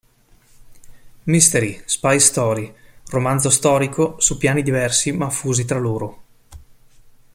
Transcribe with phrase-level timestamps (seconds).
[1.27, 2.73] Mystery, spy story,
[3.11, 6.23] romanzo storico, su piani diversi ma fusi tra loro.